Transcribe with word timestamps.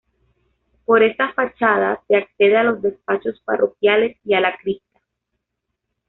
Por 0.83 1.03
esta 1.03 1.31
fachada 1.33 2.01
se 2.07 2.15
accede 2.15 2.57
a 2.57 2.63
los 2.63 2.81
despachos 2.81 3.39
parroquiales 3.45 4.17
y 4.23 4.33
a 4.33 4.41
la 4.41 4.57
cripta. 4.57 4.99